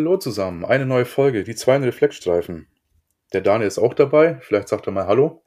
[0.00, 2.66] Hallo zusammen, eine neue Folge, die zwei Reflexstreifen.
[3.34, 5.42] Der Daniel ist auch dabei, vielleicht sagt er mal Hallo.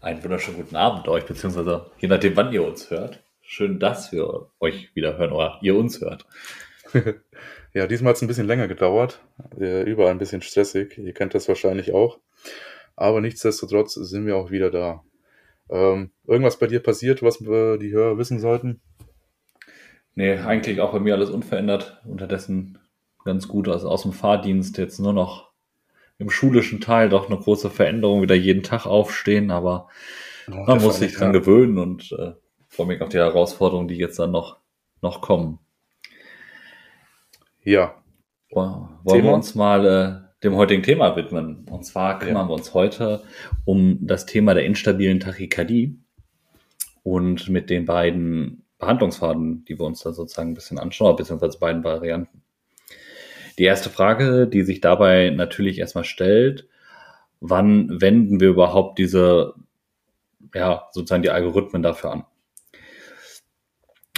[0.00, 3.22] Einen wunderschönen guten Abend euch, beziehungsweise je nachdem, wann ihr uns hört.
[3.42, 6.24] Schön, dass wir euch wieder hören oder ihr uns hört.
[7.74, 9.20] ja, diesmal hat es ein bisschen länger gedauert,
[9.60, 12.18] äh, überall ein bisschen stressig, ihr kennt das wahrscheinlich auch.
[12.96, 15.04] Aber nichtsdestotrotz sind wir auch wieder da.
[15.68, 18.80] Ähm, irgendwas bei dir passiert, was wir die Hörer wissen sollten?
[20.14, 22.00] Nee, eigentlich auch bei mir alles unverändert.
[22.06, 22.78] Unterdessen
[23.24, 23.68] ganz gut.
[23.68, 25.52] Also aus dem Fahrdienst jetzt nur noch
[26.18, 29.88] im schulischen Teil doch eine große Veränderung, wieder jeden Tag aufstehen, aber
[30.50, 31.40] oh, man muss sich dran ja.
[31.40, 32.32] gewöhnen und äh,
[32.68, 34.58] freue mich auf die Herausforderungen, die jetzt dann noch,
[35.00, 35.58] noch kommen.
[37.62, 37.94] Ja.
[38.50, 39.24] Wollen Thema?
[39.24, 41.66] wir uns mal äh, dem heutigen Thema widmen?
[41.70, 42.48] Und zwar kümmern ja.
[42.48, 43.22] wir uns heute
[43.64, 45.98] um das Thema der instabilen Tachykardie
[47.02, 51.84] und mit den beiden Behandlungsfaden, die wir uns da sozusagen ein bisschen anschauen, beziehungsweise beiden
[51.84, 52.41] Varianten.
[53.62, 56.66] Die erste Frage, die sich dabei natürlich erstmal stellt,
[57.38, 59.54] wann wenden wir überhaupt diese,
[60.52, 62.24] ja, sozusagen die Algorithmen dafür an?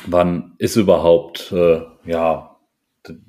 [0.06, 2.56] Wann ist überhaupt, äh, ja,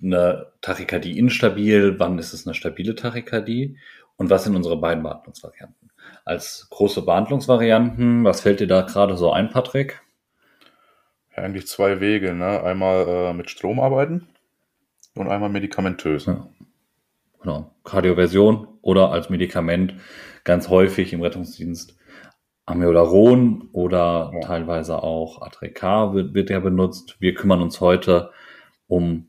[0.02, 2.00] eine Tachykardie instabil?
[2.00, 3.78] Wann ist es eine stabile Tachykardie?
[4.16, 5.92] Und was sind unsere beiden Behandlungsvarianten?
[6.24, 10.02] Als große Behandlungsvarianten, was fällt dir da gerade so ein, Patrick?
[11.36, 12.34] Ja, eigentlich zwei Wege.
[12.34, 12.64] Ne?
[12.64, 14.30] Einmal äh, mit Strom arbeiten
[15.16, 16.26] und einmal medikamentös.
[16.26, 16.48] Ja.
[17.42, 17.72] Genau.
[17.84, 19.96] Kardioversion oder als Medikament
[20.44, 21.98] ganz häufig im Rettungsdienst
[22.66, 24.40] Amiodaron oder ja.
[24.42, 27.18] teilweise auch Atrecar wird, wird ja benutzt.
[27.20, 28.32] Wir kümmern uns heute
[28.88, 29.28] um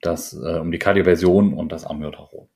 [0.00, 2.48] das, äh, um die Kardioversion und das Amiodaron.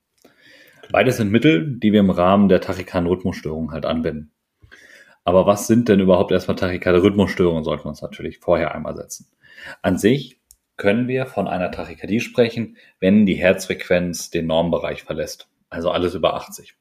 [0.90, 4.32] Beides sind Mittel, die wir im Rahmen der Tachykardien-Rhythmusstörung halt anwenden.
[5.24, 9.26] Aber was sind denn überhaupt erstmal Tachykardie-Rhythmusstörungen, sollten wir uns natürlich vorher einmal setzen.
[9.82, 10.35] An sich
[10.76, 15.48] können wir von einer Tachykardie sprechen, wenn die Herzfrequenz den Normbereich verlässt.
[15.70, 16.74] Also alles über 80.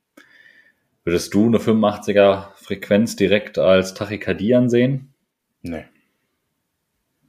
[1.04, 5.14] Würdest du eine 85er Frequenz direkt als Tachykardie ansehen?
[5.62, 5.86] Nee.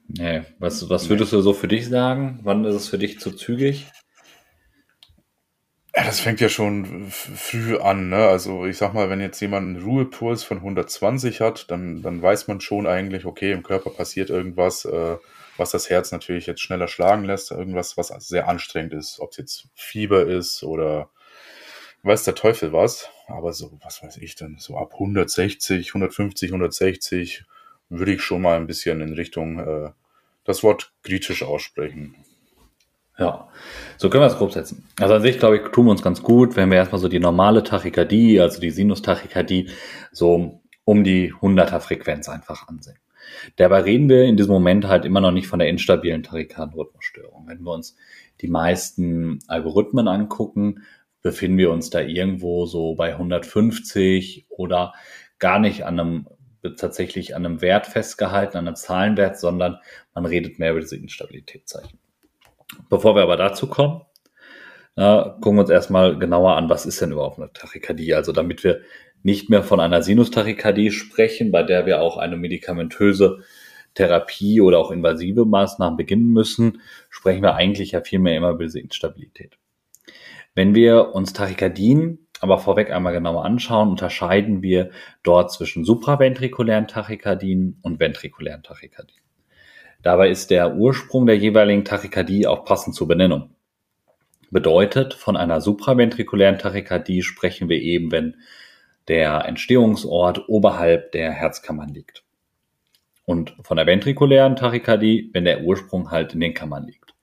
[0.08, 0.42] Nee.
[0.58, 1.38] Was, was würdest nee.
[1.38, 2.40] du so für dich sagen?
[2.42, 3.86] Wann ist es für dich zu zügig?
[5.94, 8.10] Ja, das fängt ja schon früh an.
[8.10, 8.16] Ne?
[8.16, 12.48] Also ich sag mal, wenn jetzt jemand einen Ruhepuls von 120 hat, dann, dann weiß
[12.48, 14.84] man schon eigentlich, okay, im Körper passiert irgendwas.
[14.84, 15.16] Äh,
[15.58, 19.36] was das Herz natürlich jetzt schneller schlagen lässt, irgendwas, was sehr anstrengend ist, ob es
[19.36, 21.10] jetzt Fieber ist oder
[22.02, 27.44] weiß der Teufel was, aber so, was weiß ich denn, so ab 160, 150, 160
[27.88, 29.90] würde ich schon mal ein bisschen in Richtung äh,
[30.44, 32.14] das Wort kritisch aussprechen.
[33.18, 33.48] Ja,
[33.96, 34.86] so können wir es grob setzen.
[35.00, 37.18] Also an sich, glaube ich, tun wir uns ganz gut, wenn wir erstmal so die
[37.18, 39.70] normale Tachykardie, also die Sinustachykardie,
[40.12, 42.98] so um die 100er Frequenz einfach ansehen.
[43.56, 47.46] Dabei reden wir in diesem Moment halt immer noch nicht von der instabilen Tarikan-Rhythmusstörung.
[47.46, 47.96] Wenn wir uns
[48.40, 50.82] die meisten Algorithmen angucken,
[51.22, 54.94] befinden wir uns da irgendwo so bei 150 oder
[55.38, 56.26] gar nicht an einem
[56.76, 59.78] tatsächlich an einem Wert festgehalten, an einem Zahlenwert, sondern
[60.14, 61.98] man redet mehr über diese Instabilitätszeichen.
[62.88, 64.02] Bevor wir aber dazu kommen,
[64.96, 68.14] äh, gucken wir uns erstmal genauer an, was ist denn überhaupt eine Tachykardie?
[68.14, 68.80] Also damit wir
[69.26, 73.40] nicht mehr von einer Sinustachykardie sprechen, bei der wir auch eine medikamentöse
[73.94, 78.78] Therapie oder auch invasive Maßnahmen beginnen müssen, sprechen wir eigentlich ja vielmehr immer über diese
[78.78, 79.58] Instabilität.
[80.54, 84.90] Wenn wir uns Tachykardien aber vorweg einmal genauer anschauen, unterscheiden wir
[85.24, 89.22] dort zwischen supraventrikulären Tachykardien und ventrikulären Tachykardien.
[90.02, 93.56] Dabei ist der Ursprung der jeweiligen Tachykardie auch passend zur Benennung.
[94.52, 98.36] Bedeutet, von einer supraventrikulären Tachykardie sprechen wir eben, wenn
[99.08, 102.24] der Entstehungsort oberhalb der Herzkammern liegt.
[103.24, 107.14] Und von der ventrikulären Tachykardie, wenn der Ursprung halt in den Kammern liegt.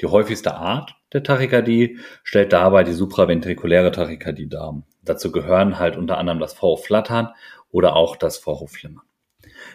[0.00, 4.82] Die häufigste Art der Tachykardie stellt dabei die supraventrikuläre Tachykardie dar.
[5.02, 7.30] Dazu gehören halt unter anderem das Vorhofflattern
[7.70, 9.05] oder auch das Vorhofflimmern.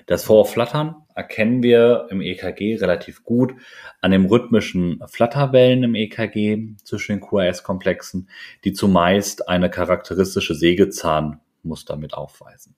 [0.06, 3.53] Das Vorhofflattern erkennen wir im EKG relativ gut
[4.01, 8.30] an den rhythmischen Flatterwellen im EKG zwischen den QRS-Komplexen,
[8.63, 12.75] die zumeist eine charakteristische Sägezahnmuster mit aufweisen.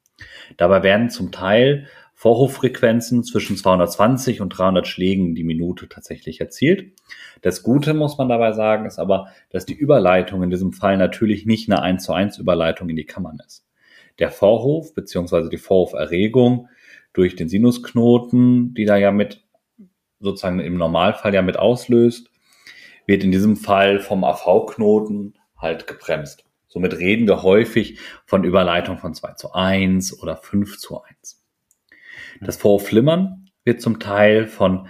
[0.57, 6.93] Dabei werden zum Teil Vorhoffrequenzen zwischen 220 und 300 Schlägen die Minute tatsächlich erzielt.
[7.41, 11.45] Das Gute muss man dabei sagen, ist aber, dass die Überleitung in diesem Fall natürlich
[11.45, 13.65] nicht eine 1 zu 1 Überleitung in die Kammern ist.
[14.19, 15.49] Der Vorhof bzw.
[15.49, 16.69] die Vorhoferregung
[17.13, 19.43] durch den Sinusknoten, die da ja mit
[20.19, 22.29] sozusagen im Normalfall ja mit auslöst,
[23.05, 26.45] wird in diesem Fall vom AV-Knoten halt gebremst.
[26.67, 31.43] Somit reden wir häufig von Überleitung von 2 zu 1 oder 5 zu 1.
[32.41, 34.87] Das Vorflimmern wird zum Teil von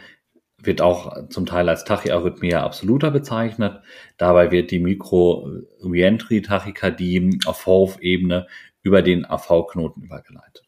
[0.65, 3.81] wird auch zum Teil als Tachyarrhythmia absoluta bezeichnet.
[4.17, 8.47] Dabei wird die Mikro-Reentry-Tachykardie auf Vorhofebene
[8.81, 10.62] über den AV-Knoten übergeleitet.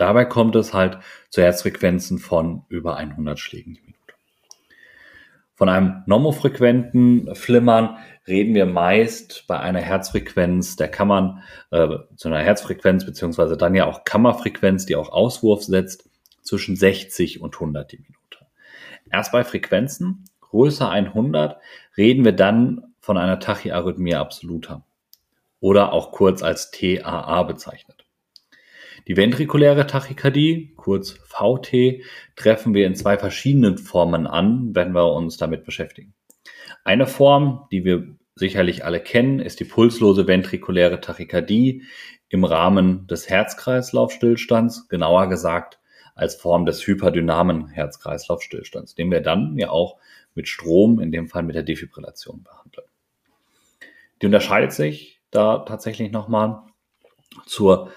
[0.00, 0.98] Dabei kommt es halt
[1.28, 4.14] zu Herzfrequenzen von über 100 Schlägen die Minute.
[5.54, 12.38] Von einem normofrequenten Flimmern reden wir meist bei einer Herzfrequenz der Kammern, äh, zu einer
[12.38, 16.08] Herzfrequenz beziehungsweise dann ja auch Kammerfrequenz, die auch Auswurf setzt,
[16.40, 18.46] zwischen 60 und 100 die Minute.
[19.12, 21.60] Erst bei Frequenzen größer 100
[21.98, 24.82] reden wir dann von einer Tachyarrhythmie absoluta
[25.60, 27.99] oder auch kurz als TAA bezeichnet.
[29.10, 32.04] Die ventrikuläre Tachykardie, kurz VT,
[32.36, 36.14] treffen wir in zwei verschiedenen Formen an, wenn wir uns damit beschäftigen.
[36.84, 41.82] Eine Form, die wir sicherlich alle kennen, ist die pulslose ventrikuläre Tachykardie
[42.28, 45.80] im Rahmen des Herzkreislaufstillstands, genauer gesagt
[46.14, 49.96] als Form des hyperdynamen Herz-Kreislauf-Stillstands, den wir dann ja auch
[50.36, 52.86] mit Strom, in dem Fall mit der Defibrillation behandeln.
[54.22, 56.62] Die unterscheidet sich da tatsächlich nochmal
[57.46, 57.90] zur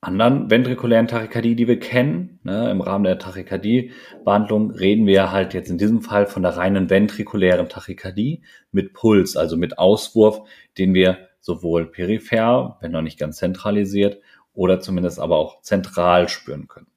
[0.00, 2.40] anderen ventrikulären Tachykardie, die wir kennen.
[2.42, 6.88] Ne, Im Rahmen der Tachykardie-Behandlung reden wir halt jetzt in diesem Fall von der reinen
[6.88, 8.42] ventrikulären Tachykardie
[8.72, 10.40] mit Puls, also mit Auswurf,
[10.78, 14.20] den wir sowohl peripher, wenn noch nicht ganz zentralisiert,
[14.54, 16.88] oder zumindest aber auch zentral spüren können.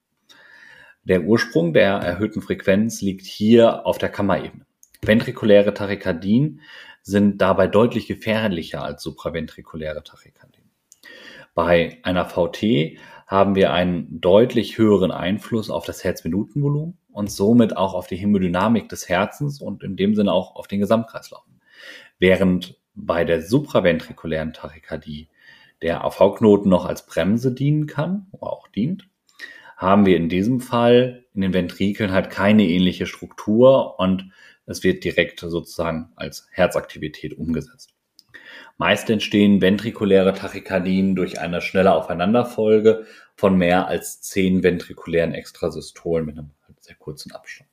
[1.04, 4.66] Der Ursprung der erhöhten Frequenz liegt hier auf der Kammerebene.
[5.02, 6.62] Ventrikuläre Tachykardien
[7.02, 10.70] sind dabei deutlich gefährlicher als supraventrikuläre Tachykardien.
[11.54, 12.98] Bei einer VT
[13.28, 18.90] haben wir einen deutlich höheren Einfluss auf das Herzminutenvolumen und somit auch auf die Hämodynamik
[18.90, 21.44] des Herzens und in dem Sinne auch auf den Gesamtkreislauf.
[22.20, 25.30] Während bei der supraventrikulären Tachykardie
[25.82, 29.08] der AV-Knoten noch als Bremse dienen kann, oder auch dient,
[29.78, 34.32] haben wir in diesem Fall in den Ventrikeln halt keine ähnliche Struktur und
[34.66, 37.94] es wird direkt sozusagen als Herzaktivität umgesetzt.
[38.78, 43.06] Meist entstehen ventrikuläre Tachykardien durch eine schnelle Aufeinanderfolge
[43.36, 47.70] von mehr als zehn ventrikulären Extrasystolen mit einem sehr kurzen Abstand.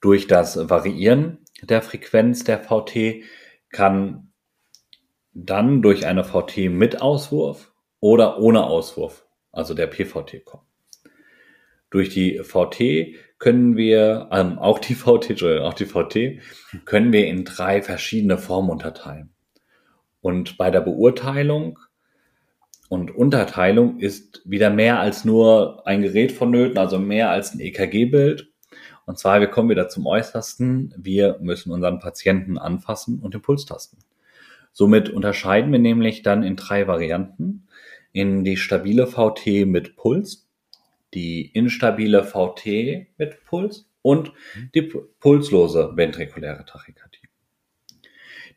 [0.00, 3.22] Durch das Variieren der Frequenz der VT
[3.70, 4.32] kann
[5.32, 9.24] dann durch eine VT mit Auswurf oder ohne Auswurf
[9.54, 10.66] also der PVT kommen.
[11.90, 16.40] Durch die VT können wir, ähm, auch die VT, auch die VT,
[16.86, 19.34] können wir in drei verschiedene Formen unterteilen.
[20.22, 21.78] Und bei der Beurteilung
[22.88, 28.50] und Unterteilung ist wieder mehr als nur ein Gerät vonnöten, also mehr als ein EKG-Bild.
[29.04, 30.94] Und zwar, wir kommen wieder zum Äußersten.
[30.96, 33.98] Wir müssen unseren Patienten anfassen und den Puls tasten.
[34.72, 37.68] Somit unterscheiden wir nämlich dann in drei Varianten
[38.12, 40.43] in die stabile VT mit Puls,
[41.14, 44.32] die instabile VT mit Puls und
[44.74, 47.28] die pulslose ventrikuläre Tachykardie.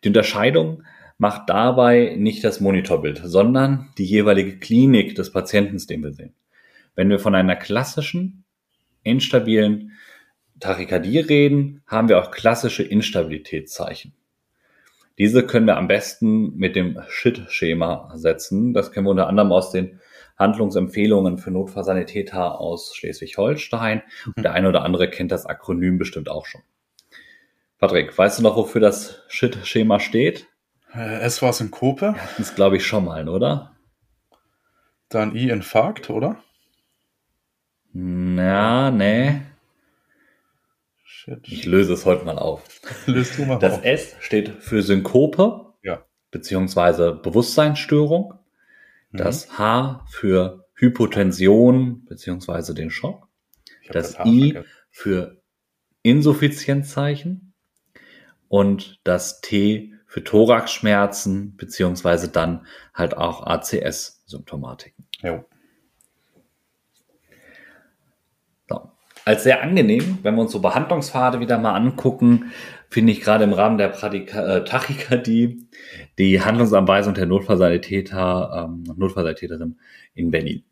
[0.03, 0.83] Die Unterscheidung
[1.17, 6.35] macht dabei nicht das Monitorbild, sondern die jeweilige Klinik des Patienten, den wir sehen.
[6.95, 8.43] Wenn wir von einer klassischen,
[9.03, 9.93] instabilen
[10.59, 14.13] Tachykardie reden, haben wir auch klassische Instabilitätszeichen.
[15.17, 18.73] Diese können wir am besten mit dem Shit-Schema setzen.
[18.73, 19.99] Das kennen wir unter anderem aus den
[20.37, 24.03] Handlungsempfehlungen für Notfallsanitäter aus Schleswig-Holstein.
[24.35, 26.61] Und der eine oder andere kennt das Akronym bestimmt auch schon.
[27.79, 30.47] Patrick, weißt du noch, wofür das Shit-Schema steht?
[30.93, 32.15] Äh, S war Synkope.
[32.37, 33.75] Das glaube ich schon mal, oder?
[35.09, 36.43] Dann I Infarkt, oder?
[37.93, 39.41] Na, nee.
[41.03, 41.39] Shit.
[41.43, 42.63] Ich löse es heute mal auf.
[43.05, 43.85] Löst du mal das auf.
[43.85, 46.03] S steht für Synkope, ja.
[46.31, 48.33] beziehungsweise Bewusstseinsstörung.
[49.11, 49.17] Mhm.
[49.17, 53.27] Das H für Hypotension, beziehungsweise den Schock.
[53.89, 54.59] Das, das I
[54.89, 55.41] für
[56.03, 57.53] Insuffizienzzeichen.
[58.49, 65.05] Und das T für Thoraxschmerzen, beziehungsweise dann halt auch ACS-Symptomatiken.
[65.21, 65.43] Ja.
[69.27, 72.53] Als sehr angenehm, wenn wir uns so Behandlungspfade wieder mal angucken,
[72.89, 75.67] finde ich gerade im Rahmen der äh, Tachykardie
[76.17, 79.79] die Handlungsanweisung der Notfallsanitäter, ähm, Notfallsanitäterin
[80.13, 80.63] in Berlin.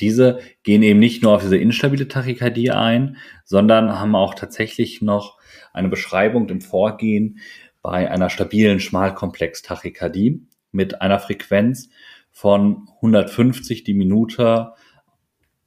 [0.00, 5.38] Diese gehen eben nicht nur auf diese instabile Tachykardie ein, sondern haben auch tatsächlich noch
[5.72, 7.38] eine Beschreibung im Vorgehen
[7.80, 10.42] bei einer stabilen Schmalkomplex-Tachykardie
[10.72, 11.88] mit einer Frequenz
[12.30, 14.72] von 150 die Minute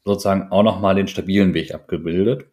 [0.07, 2.47] sozusagen auch nochmal den stabilen Weg abgebildet.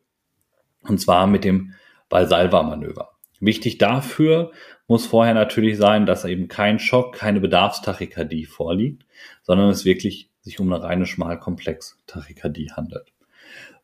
[0.82, 1.72] Und zwar mit dem
[2.10, 3.10] Valsalva-Manöver.
[3.40, 4.52] Wichtig dafür
[4.86, 9.06] muss vorher natürlich sein, dass eben kein Schock, keine Bedarfstachykardie vorliegt,
[9.42, 13.12] sondern es wirklich sich um eine reine Schmalkomplex-Tachykardie handelt.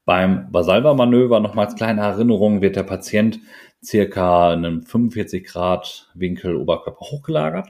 [0.05, 3.39] Beim Basalva-Manöver, nochmals kleine Erinnerung, wird der Patient
[3.83, 7.69] circa einen 45 Grad Winkel Oberkörper hochgelagert.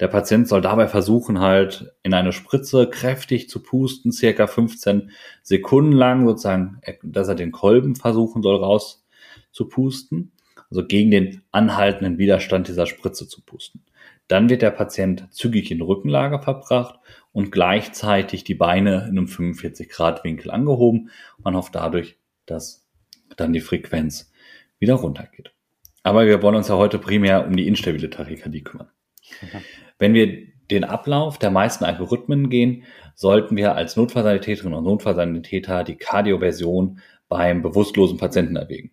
[0.00, 5.10] Der Patient soll dabei versuchen, halt in eine Spritze kräftig zu pusten, circa 15
[5.42, 9.06] Sekunden lang, sozusagen, dass er den Kolben versuchen soll, raus
[9.50, 10.32] zu pusten.
[10.70, 13.84] Also gegen den anhaltenden Widerstand dieser Spritze zu pusten.
[14.28, 16.98] Dann wird der Patient zügig in Rückenlage verbracht
[17.32, 21.10] und gleichzeitig die Beine in einem 45 Grad Winkel angehoben.
[21.42, 22.16] Man hofft dadurch,
[22.46, 22.88] dass
[23.36, 24.32] dann die Frequenz
[24.78, 25.52] wieder runtergeht.
[26.02, 28.88] Aber wir wollen uns ja heute primär um die instabile Tachykardie kümmern.
[29.40, 29.60] Mhm.
[29.98, 32.84] Wenn wir den Ablauf der meisten Algorithmen gehen,
[33.14, 38.90] sollten wir als Notfallsanitäterin und Notfallsanitäter die Kardioversion beim bewusstlosen Patienten erwägen.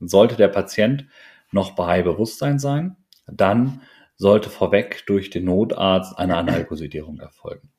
[0.00, 1.06] Sollte der Patient
[1.52, 3.82] noch bei Bewusstsein sein, dann
[4.16, 7.70] sollte vorweg durch den Notarzt eine Analkosidierung erfolgen.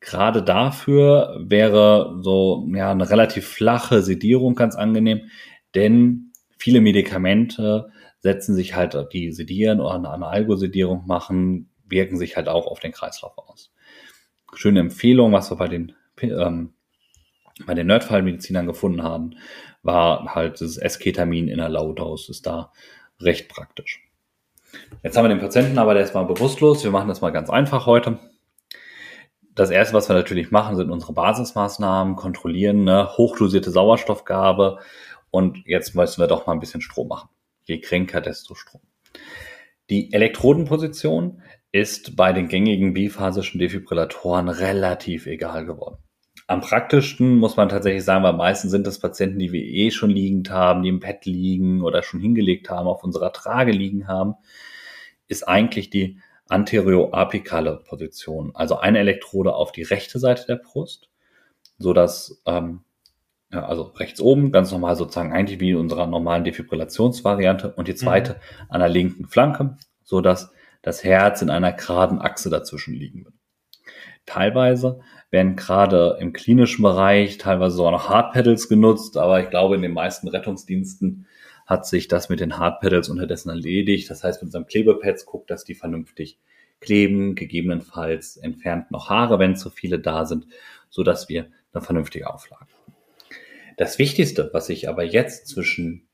[0.00, 5.22] Gerade dafür wäre so ja, eine relativ flache Sedierung ganz angenehm,
[5.74, 12.48] denn viele Medikamente setzen sich halt, die sedieren oder eine Analgosedierung machen, wirken sich halt
[12.48, 13.72] auch auf den Kreislauf aus.
[14.54, 16.74] Schöne Empfehlung, was wir bei den, ähm,
[17.66, 19.36] bei den Nerdfallmedizinern gefunden haben,
[19.82, 22.72] war halt das Esketamin in der Low-Dose, ist da
[23.20, 24.02] recht praktisch.
[25.02, 26.84] Jetzt haben wir den Patienten aber, der ist mal bewusstlos.
[26.84, 28.18] Wir machen das mal ganz einfach heute.
[29.54, 33.08] Das erste, was wir natürlich machen, sind unsere Basismaßnahmen, kontrollieren, ne?
[33.16, 34.80] hochdosierte Sauerstoffgabe
[35.30, 37.30] und jetzt müssen wir doch mal ein bisschen Strom machen.
[37.66, 38.80] Je kränker, desto Strom.
[39.90, 41.42] Die Elektrodenposition
[41.72, 45.98] ist bei den gängigen biphasischen Defibrillatoren relativ egal geworden.
[46.46, 50.10] Am praktischsten muss man tatsächlich sagen, weil meistens sind das Patienten, die wir eh schon
[50.10, 54.34] liegend haben, die im Bett liegen oder schon hingelegt haben, auf unserer Trage liegen haben,
[55.26, 58.52] ist eigentlich die anterioapikale Position.
[58.54, 61.10] Also eine Elektrode auf die rechte Seite der Brust,
[61.78, 62.84] so dass ähm,
[63.50, 68.32] also rechts oben, ganz normal sozusagen eigentlich wie in unserer normalen Defibrillationsvariante und die zweite
[68.32, 68.66] mhm.
[68.70, 73.34] an der linken Flanke, so dass das Herz in einer geraden Achse dazwischen liegen wird.
[74.24, 75.00] Teilweise
[75.30, 79.92] werden gerade im klinischen Bereich teilweise sogar noch Hardpedals genutzt, aber ich glaube, in den
[79.92, 81.26] meisten Rettungsdiensten
[81.66, 84.08] hat sich das mit den Hardpedals unterdessen erledigt.
[84.10, 86.38] Das heißt, mit unserem Klebepads guckt, dass die vernünftig
[86.80, 90.46] kleben, gegebenenfalls entfernt noch Haare, wenn zu viele da sind,
[90.88, 92.95] so dass wir eine vernünftige Auflage haben.
[93.76, 96.08] Das Wichtigste, was sich aber jetzt zwischen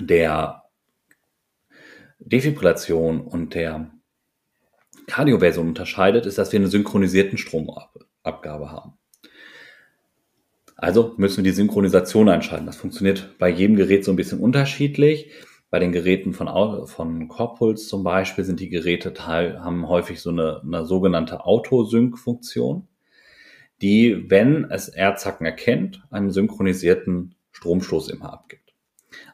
[0.00, 0.64] der
[2.18, 3.90] Defibrillation und der
[5.06, 8.94] Kardioversion unterscheidet, ist, dass wir eine synchronisierten Stromabgabe haben.
[10.76, 12.66] Also müssen wir die Synchronisation einschalten.
[12.66, 15.30] Das funktioniert bei jedem Gerät so ein bisschen unterschiedlich.
[15.70, 20.30] Bei den Geräten von, von Corpuls zum Beispiel sind die Geräte teil, haben häufig so
[20.30, 22.88] eine, eine sogenannte Autosync-Funktion,
[23.82, 28.72] die, wenn es Erdzacken erkennt, einen synchronisierten Stromstoß immer abgibt.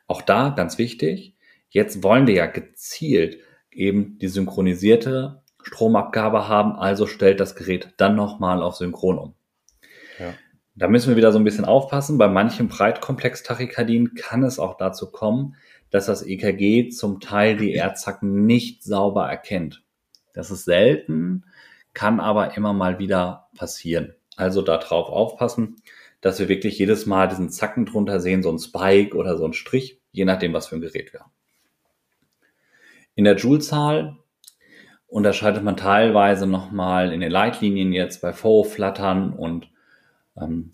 [0.06, 1.36] Auch da ganz wichtig,
[1.68, 3.38] jetzt wollen wir ja gezielt
[3.70, 9.34] eben die synchronisierte Stromabgabe haben, also stellt das Gerät dann nochmal auf Synchron um.
[10.18, 10.34] Ja.
[10.74, 12.18] Da müssen wir wieder so ein bisschen aufpassen.
[12.18, 15.56] Bei manchen Breitkomplex-Tachykardien kann es auch dazu kommen,
[15.90, 19.82] dass das EKG zum Teil die Erdzacken nicht sauber erkennt.
[20.32, 21.44] Das ist selten,
[21.94, 24.14] kann aber immer mal wieder passieren.
[24.38, 25.82] Also darauf aufpassen,
[26.20, 29.52] dass wir wirklich jedes Mal diesen Zacken drunter sehen, so ein Spike oder so ein
[29.52, 31.32] Strich, je nachdem, was für ein Gerät wir haben.
[33.16, 34.16] In der Joule-Zahl
[35.08, 39.68] unterscheidet man teilweise nochmal in den Leitlinien jetzt bei Faux-Flattern und
[40.40, 40.70] ähm,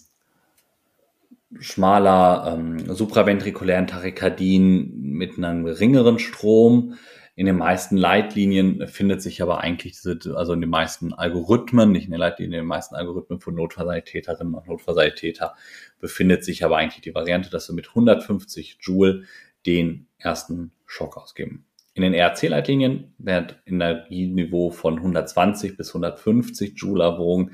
[1.59, 6.97] schmaler ähm, supraventrikulären Tachykardien mit einem geringeren Strom.
[7.36, 12.04] In den meisten Leitlinien findet sich aber eigentlich diese, also in den meisten Algorithmen, nicht
[12.04, 15.54] in den Leitlinien, in den meisten Algorithmen von Notfallsanitäterinnen und Notfallsanitäter
[15.98, 19.24] befindet sich aber eigentlich die Variante, dass wir mit 150 Joule
[19.66, 21.66] den ersten Schock ausgeben.
[21.94, 27.52] In den ERC-Leitlinien wird Energieniveau von 120 bis 150 Joule erwogen.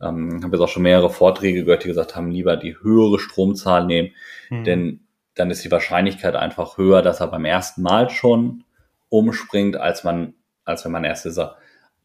[0.00, 3.86] Ähm, habe jetzt auch schon mehrere Vorträge gehört, die gesagt haben, lieber die höhere Stromzahl
[3.86, 4.10] nehmen,
[4.48, 4.64] mhm.
[4.64, 5.00] denn
[5.34, 8.64] dann ist die Wahrscheinlichkeit einfach höher, dass er beim ersten Mal schon
[9.10, 11.56] umspringt, als man, als wenn man erst dieser,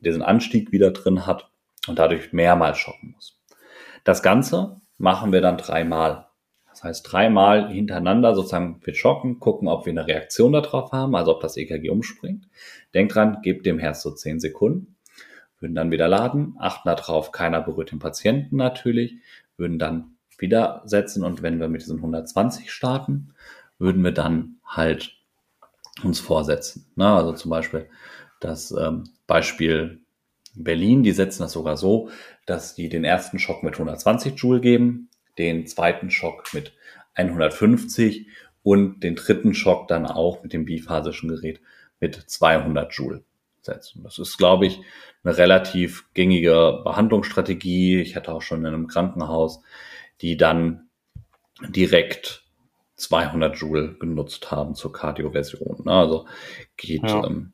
[0.01, 1.49] diesen Anstieg wieder drin hat
[1.87, 3.39] und dadurch mehrmals schocken muss.
[4.03, 6.27] Das Ganze machen wir dann dreimal.
[6.69, 11.33] Das heißt, dreimal hintereinander sozusagen wir schocken, gucken, ob wir eine Reaktion darauf haben, also
[11.33, 12.49] ob das EKG umspringt.
[12.93, 14.97] Denkt dran, gebt dem Herz so 10 Sekunden,
[15.59, 19.15] würden dann wieder laden, achten darauf, keiner berührt den Patienten natürlich,
[19.55, 23.33] würden dann wieder setzen und wenn wir mit diesen 120 starten,
[23.79, 25.14] würden wir dann halt
[26.03, 26.85] uns vorsetzen.
[26.95, 27.87] Na, also zum Beispiel
[28.39, 30.01] das ähm, Beispiel
[30.55, 32.09] Berlin, die setzen das sogar so,
[32.45, 36.73] dass die den ersten Schock mit 120 Joule geben, den zweiten Schock mit
[37.15, 38.27] 150
[38.63, 41.61] und den dritten Schock dann auch mit dem biphasischen Gerät
[41.99, 43.23] mit 200 Joule
[43.61, 44.03] setzen.
[44.03, 44.79] Das ist, glaube ich,
[45.23, 47.99] eine relativ gängige Behandlungsstrategie.
[47.99, 49.61] Ich hatte auch schon in einem Krankenhaus,
[50.21, 50.87] die dann
[51.69, 52.44] direkt
[52.95, 55.83] 200 Joule genutzt haben zur Kardioversion.
[55.85, 55.91] Ne?
[55.91, 56.27] Also
[56.77, 57.25] geht, ja.
[57.25, 57.53] ähm,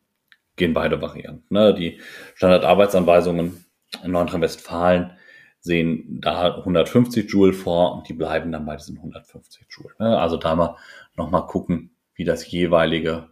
[0.55, 1.53] gehen beide Varianten.
[1.53, 1.73] Ne?
[1.73, 1.99] Die
[2.35, 3.65] Standardarbeitsanweisungen
[4.03, 5.11] in Nordrhein-Westfalen
[5.59, 9.93] sehen da 150 Joule vor und die bleiben dann bei diesen 150 Joule.
[9.99, 10.17] Ne?
[10.17, 10.77] Also da mal
[11.15, 13.29] nochmal gucken, wie das jeweilige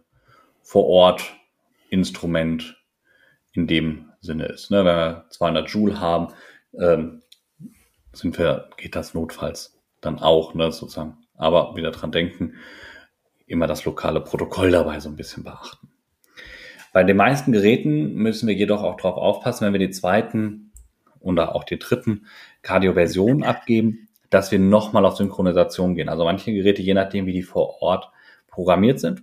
[0.62, 1.34] vor Ort
[1.90, 2.76] Instrument
[3.52, 4.70] in dem Sinne ist.
[4.70, 4.78] Ne?
[4.78, 6.28] Wenn wir 200 Joule haben,
[6.78, 7.22] ähm,
[8.12, 11.16] sind wir, geht das notfalls dann auch, ne, sozusagen.
[11.40, 12.54] Aber wieder dran denken,
[13.46, 15.88] immer das lokale Protokoll dabei so ein bisschen beachten.
[16.92, 20.72] Bei den meisten Geräten müssen wir jedoch auch darauf aufpassen, wenn wir die zweiten
[21.18, 22.26] oder auch die dritten
[22.62, 26.08] Kardioversionen abgeben, dass wir nochmal auf Synchronisation gehen.
[26.08, 28.10] Also manche Geräte, je nachdem, wie die vor Ort
[28.48, 29.22] programmiert sind,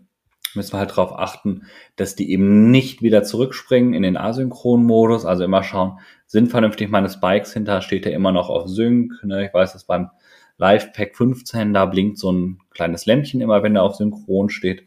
[0.55, 5.25] müssen wir halt darauf achten, dass die eben nicht wieder zurückspringen in den Asynchron-Modus.
[5.25, 9.13] Also immer schauen, sind vernünftig meine Spikes hinter, steht der immer noch auf Sync.
[9.23, 9.45] Ne?
[9.45, 10.09] Ich weiß, dass beim
[10.57, 14.83] Live-Pack 15, da blinkt so ein kleines Lämpchen immer, wenn der auf Synchron steht.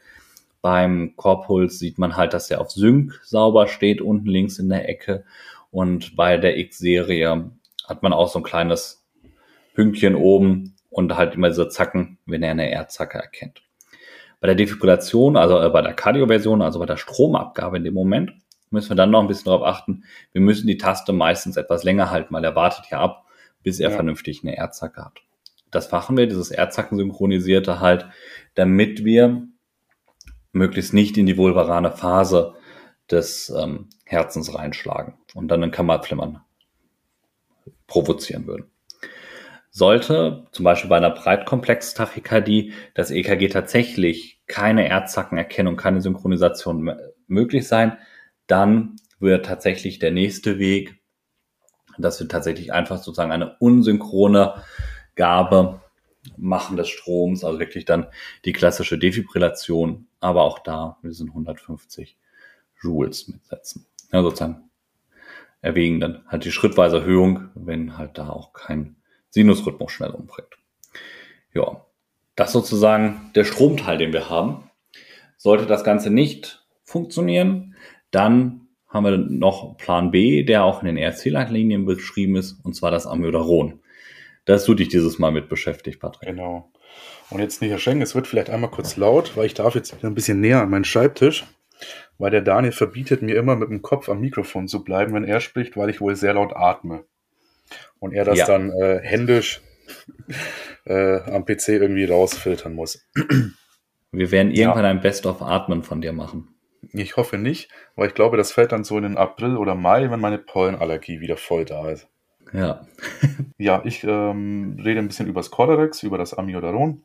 [0.62, 4.88] Beim Core sieht man halt, dass der auf Sync sauber steht, unten links in der
[4.88, 5.24] Ecke.
[5.70, 7.50] Und bei der X-Serie
[7.86, 9.06] hat man auch so ein kleines
[9.74, 13.62] Pünktchen oben und halt immer diese Zacken, wenn er eine Erdzacke erkennt.
[14.40, 18.32] Bei der Defibrillation, also äh, bei der Kardioversion, also bei der Stromabgabe in dem Moment,
[18.70, 20.04] müssen wir dann noch ein bisschen darauf achten.
[20.32, 23.26] Wir müssen die Taste meistens etwas länger halten, weil er wartet ja ab,
[23.62, 23.96] bis er ja.
[23.96, 25.20] vernünftig eine Erdzacke hat.
[25.70, 28.06] Das machen wir, dieses Erdzacken-synchronisierte halt,
[28.54, 29.46] damit wir
[30.52, 32.54] möglichst nicht in die vulvarane Phase
[33.10, 36.40] des ähm, Herzens reinschlagen und dann ein Kammerflimmern
[37.86, 38.70] provozieren würden.
[39.70, 46.90] Sollte zum Beispiel bei einer Breitkomplex-Tachykardie das EKG tatsächlich keine Erdzackenerkennung, keine Synchronisation
[47.28, 47.96] möglich sein,
[48.48, 51.00] dann wird tatsächlich der nächste Weg,
[51.98, 54.64] dass wir tatsächlich einfach sozusagen eine unsynchrone
[55.20, 55.82] Gabe
[56.38, 58.06] machen des Stroms, also wirklich dann
[58.46, 62.16] die klassische Defibrillation, aber auch da sind 150
[62.82, 63.86] Joules mitsetzen.
[64.12, 64.70] Ja, sozusagen
[65.60, 68.96] erwägen dann halt die schrittweise Erhöhung, wenn halt da auch kein
[69.28, 70.56] Sinusrhythmus schnell umbringt.
[71.52, 71.84] Ja,
[72.34, 74.70] das sozusagen der Stromteil, den wir haben.
[75.36, 77.76] Sollte das Ganze nicht funktionieren,
[78.10, 82.90] dann haben wir noch Plan B, der auch in den ERC-Leitlinien beschrieben ist, und zwar
[82.90, 83.80] das Amiodaron.
[84.50, 86.28] Da hast du dich dieses Mal mit beschäftigt, Patrick.
[86.28, 86.72] Genau.
[87.30, 90.08] Und jetzt nicht erschrecken, es wird vielleicht einmal kurz laut, weil ich darf jetzt wieder
[90.08, 91.44] ein bisschen näher an meinen Schreibtisch,
[92.18, 95.38] weil der Daniel verbietet mir immer mit dem Kopf am Mikrofon zu bleiben, wenn er
[95.38, 97.04] spricht, weil ich wohl sehr laut atme
[98.00, 98.46] und er das ja.
[98.46, 99.60] dann äh, händisch
[100.84, 103.08] äh, am PC irgendwie rausfiltern muss.
[104.10, 104.90] Wir werden irgendwann ja.
[104.90, 106.56] ein Best-of Atmen von dir machen.
[106.92, 110.10] Ich hoffe nicht, weil ich glaube, das fällt dann so in den April oder Mai,
[110.10, 112.08] wenn meine Pollenallergie wieder voll da ist.
[112.52, 112.86] Ja.
[113.58, 117.04] ja, ich ähm, rede ein bisschen über das Cordarex, über das Amiodaron.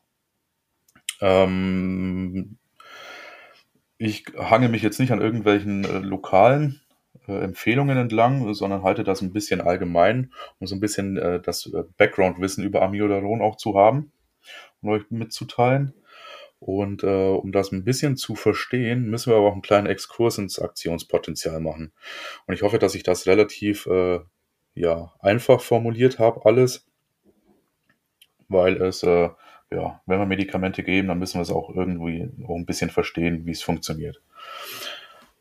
[1.21, 2.57] Ähm,
[3.97, 6.81] ich hange mich jetzt nicht an irgendwelchen äh, lokalen
[7.27, 11.67] äh, Empfehlungen entlang, sondern halte das ein bisschen allgemein, um so ein bisschen äh, das
[11.67, 14.11] äh, Background-Wissen über Amiodaron auch zu haben
[14.81, 15.93] und euch mitzuteilen.
[16.59, 20.37] Und äh, um das ein bisschen zu verstehen, müssen wir aber auch einen kleinen Exkurs
[20.37, 21.91] ins Aktionspotenzial machen.
[22.47, 24.19] Und ich hoffe, dass ich das relativ äh,
[24.75, 26.85] ja, einfach formuliert habe, alles,
[28.47, 29.29] weil es, äh,
[29.71, 33.45] ja, wenn wir Medikamente geben, dann müssen wir es auch irgendwie auch ein bisschen verstehen,
[33.45, 34.21] wie es funktioniert.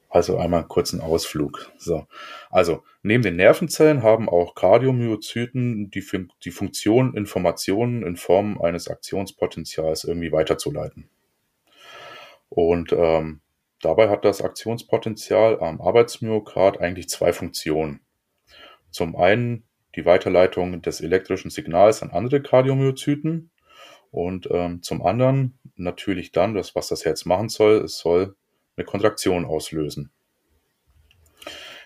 [0.09, 1.73] Also einmal einen kurzen Ausflug.
[1.77, 2.07] So.
[2.49, 6.07] Also, neben den Nervenzellen haben auch Kardiomyozyten die,
[6.45, 11.11] die Funktion, Informationen in Form eines Aktionspotenzials irgendwie weiterzuleiten.
[12.49, 13.41] Und ähm,
[13.81, 18.04] dabei hat das Aktionspotenzial am Arbeitsmyokard eigentlich zwei Funktionen.
[18.95, 19.65] Zum einen
[19.97, 23.51] die Weiterleitung des elektrischen Signals an andere Kardiomyozyten
[24.13, 28.37] und ähm, zum anderen natürlich dann, das, was das Herz machen soll, es soll
[28.77, 30.13] eine Kontraktion auslösen.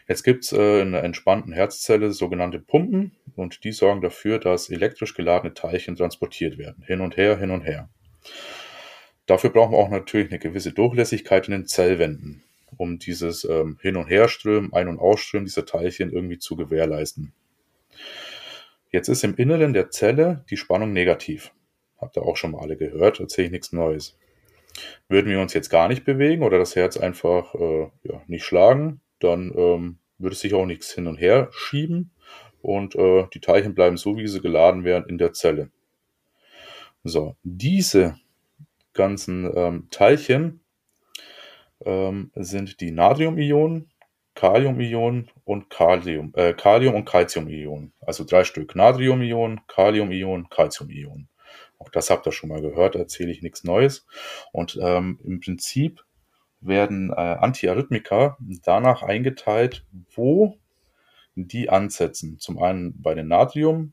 [0.07, 4.69] Jetzt gibt es äh, in einer entspannten Herzzelle sogenannte Pumpen und die sorgen dafür, dass
[4.69, 6.85] elektrisch geladene Teilchen transportiert werden.
[6.87, 7.89] Hin und her, hin und her.
[9.25, 12.45] Dafür brauchen wir auch natürlich eine gewisse Durchlässigkeit in den Zellwänden,
[12.77, 17.33] um dieses ähm, Hin- und Herströmen, Ein- und Ausströmen dieser Teilchen irgendwie zu gewährleisten.
[18.91, 21.53] Jetzt ist im Inneren der Zelle die Spannung negativ.
[21.99, 24.17] Habt ihr auch schon mal alle gehört, erzähle ich nichts Neues.
[25.09, 29.01] Würden wir uns jetzt gar nicht bewegen oder das Herz einfach äh, ja, nicht schlagen,
[29.19, 32.11] dann ähm, würde sich auch nichts hin und her schieben
[32.63, 35.71] und äh, die Teilchen bleiben so, wie sie geladen werden, in der Zelle.
[37.05, 38.17] So, diese
[38.93, 40.61] ganzen ähm, Teilchen
[41.85, 43.91] ähm, sind die Natrium-Ionen,
[44.35, 47.93] Kalium-Ionen und Kalium, äh, Kalium und Calcium-Ionen.
[48.01, 51.29] Also drei Stück Natrium-Ionen, Kalium-Ionen, Calcium-Ionen.
[51.79, 54.07] Auch das habt ihr schon mal gehört, erzähle ich nichts Neues.
[54.53, 56.05] Und ähm, im Prinzip
[56.61, 60.57] werden äh, Antiarrhythmika danach eingeteilt, wo
[61.35, 62.39] die ansetzen.
[62.39, 63.93] Zum einen bei den Natrium,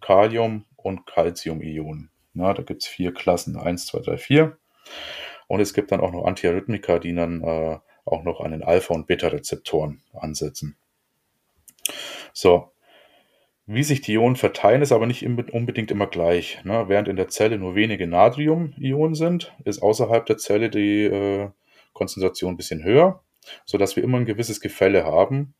[0.00, 2.10] Kalium und Calcium-Ionen.
[2.34, 4.58] da gibt es vier Klassen, 1, 2, 3, 4.
[5.46, 8.94] Und es gibt dann auch noch Antiarrhythmika, die dann äh, auch noch an den Alpha-
[8.94, 10.76] und Beta-Rezeptoren ansetzen.
[12.32, 12.70] So,
[13.66, 16.62] wie sich die Ionen verteilen, ist aber nicht unbedingt immer gleich.
[16.64, 16.84] Ne?
[16.88, 21.48] Während in der Zelle nur wenige Natrium-Ionen sind, ist außerhalb der Zelle die äh,
[21.94, 23.22] Konzentration ein bisschen höher,
[23.64, 25.54] sodass wir immer ein gewisses Gefälle haben.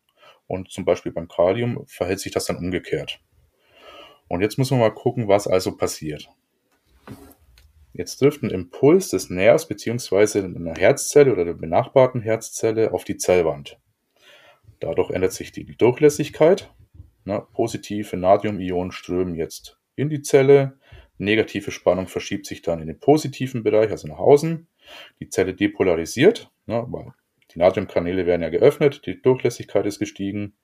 [0.46, 3.20] Und zum Beispiel beim Kalium verhält sich das dann umgekehrt.
[4.28, 6.28] Und jetzt müssen wir mal gucken, was also passiert.
[7.96, 10.40] Jetzt trifft ein Impuls des Nervs bzw.
[10.40, 13.78] einer Herzzelle oder der benachbarten Herzzelle auf die Zellwand.
[14.80, 16.72] Dadurch ändert sich die Durchlässigkeit.
[17.24, 20.76] Na, positive Natrium-Ionen strömen jetzt in die Zelle.
[21.18, 24.66] Negative Spannung verschiebt sich dann in den positiven Bereich, also nach außen.
[25.20, 27.12] Die Zelle depolarisiert, na, weil
[27.54, 30.54] die Natriumkanäle werden ja geöffnet, die Durchlässigkeit ist gestiegen.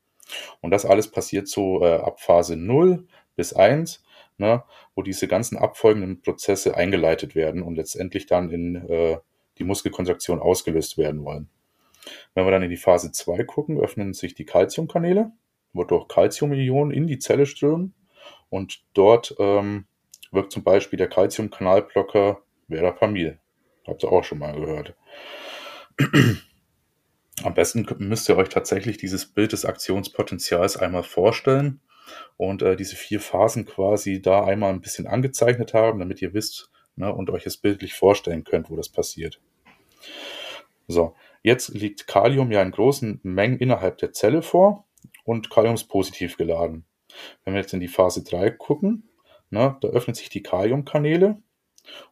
[0.60, 4.02] Und das alles passiert so äh, ab Phase 0 bis 1
[4.40, 4.64] ne,
[4.96, 9.18] wo diese ganzen abfolgenden Prozesse eingeleitet werden und letztendlich dann in äh,
[9.58, 11.48] die Muskelkontraktion ausgelöst werden wollen.
[12.34, 15.30] Wenn wir dann in die Phase 2 gucken, öffnen sich die Calciumkanäle,
[15.74, 17.94] wodurch Calciumionen in die Zelle strömen
[18.48, 19.84] und dort ähm,
[20.32, 23.38] wirkt zum Beispiel der Calciumkanalblocker Verapamil.
[23.86, 24.94] Habt ihr auch schon mal gehört.
[27.42, 31.80] Am besten müsst ihr euch tatsächlich dieses Bild des Aktionspotenzials einmal vorstellen
[32.36, 36.70] und äh, diese vier Phasen quasi da einmal ein bisschen angezeichnet haben, damit ihr wisst
[36.96, 39.40] ne, und euch es bildlich vorstellen könnt, wo das passiert.
[40.88, 44.86] So, jetzt liegt Kalium ja in großen Mengen innerhalb der Zelle vor
[45.24, 46.84] und Kalium ist positiv geladen.
[47.44, 49.08] Wenn wir jetzt in die Phase 3 gucken,
[49.50, 51.42] ne, da öffnen sich die Kaliumkanäle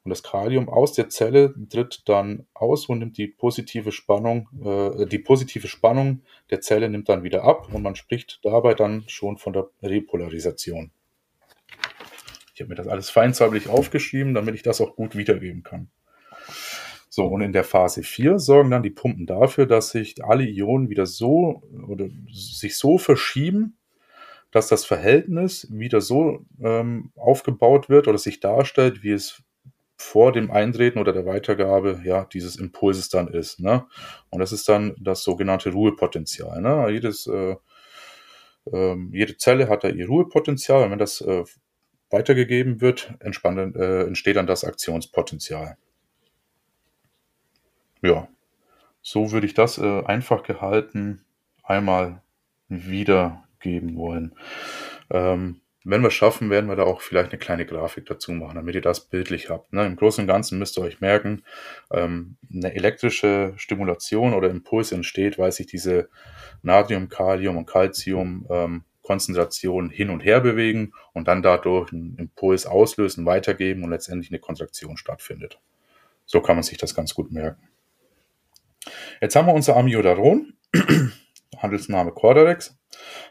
[0.05, 5.07] und das Kalium aus der Zelle tritt dann aus und nimmt die positive Spannung, äh,
[5.07, 9.39] die positive Spannung der Zelle nimmt dann wieder ab und man spricht dabei dann schon
[9.39, 10.91] von der Repolarisation.
[12.55, 15.91] Ich habe mir das alles feinsäuberlich aufgeschrieben, damit ich das auch gut wiedergeben kann.
[17.09, 20.89] So, und in der Phase 4 sorgen dann die Pumpen dafür, dass sich alle Ionen
[20.89, 23.77] wieder so oder sich so verschieben,
[24.51, 29.43] dass das Verhältnis wieder so ähm, aufgebaut wird oder sich darstellt, wie es
[29.99, 33.59] vor dem Eintreten oder der Weitergabe ja, dieses Impulses dann ist.
[33.61, 33.85] Ne?
[34.31, 36.63] Und das ist dann das sogenannte Ruhepotenzial.
[36.63, 36.89] Ne?
[36.91, 37.57] Jedes, äh,
[38.73, 41.45] äh, jede Zelle hat da ihr Ruhepotenzial und wenn das äh,
[42.11, 45.77] weitergegeben wird, äh, entsteht dann das Aktionspotenzial.
[48.01, 48.29] Ja,
[49.03, 51.25] so würde ich das äh, einfach gehalten
[51.65, 52.23] einmal
[52.69, 54.35] wiedergeben wollen.
[55.11, 58.57] Ähm, wenn wir es schaffen, werden wir da auch vielleicht eine kleine Grafik dazu machen,
[58.57, 59.73] damit ihr das bildlich habt.
[59.73, 59.87] Ne?
[59.87, 61.43] Im Großen und Ganzen müsst ihr euch merken,
[61.91, 66.09] ähm, eine elektrische Stimulation oder Impuls entsteht, weil sich diese
[66.63, 72.67] Natrium, Kalium und Calcium ähm, Konzentrationen hin und her bewegen und dann dadurch einen Impuls
[72.67, 75.59] auslösen, weitergeben und letztendlich eine Kontraktion stattfindet.
[76.27, 77.67] So kann man sich das ganz gut merken.
[79.23, 80.53] Jetzt haben wir unser Amiodaron,
[81.57, 82.78] Handelsname Cordarex.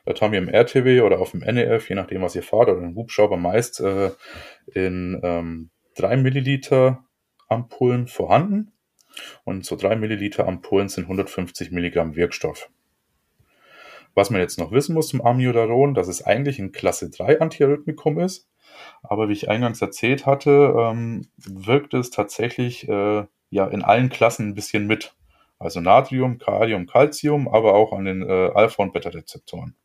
[0.06, 2.82] Das haben wir im RTW oder auf dem NEF, je nachdem, was ihr fahrt, oder
[2.82, 4.12] im Hubschrauber meist äh,
[4.74, 7.06] in ähm, 3 Milliliter
[7.50, 8.72] Ampullen vorhanden.
[9.44, 12.70] Und so 3 Milliliter Ampullen sind 150 Milligramm Wirkstoff.
[14.14, 18.20] Was man jetzt noch wissen muss zum Amiodaron, dass es eigentlich ein Klasse 3 Antiarrhythmikum
[18.20, 18.50] ist.
[19.04, 24.50] Aber wie ich eingangs erzählt hatte, ähm, wirkt es tatsächlich äh, ja in allen Klassen
[24.50, 25.16] ein bisschen mit.
[25.60, 29.76] Also Natrium, Kalium, Calcium, aber auch an den äh, Alpha- und Beta-Rezeptoren.